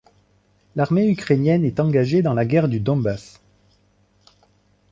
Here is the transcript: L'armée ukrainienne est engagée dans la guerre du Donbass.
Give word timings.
L'armée 0.75 1.07
ukrainienne 1.09 1.63
est 1.63 1.79
engagée 1.79 2.23
dans 2.23 2.33
la 2.33 2.43
guerre 2.43 2.67
du 2.67 2.79
Donbass. 2.79 3.39